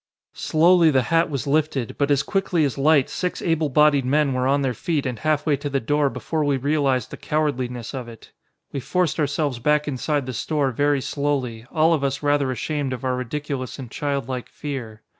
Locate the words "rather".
12.23-12.49